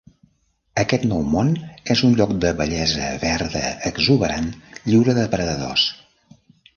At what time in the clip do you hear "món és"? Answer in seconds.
1.33-1.99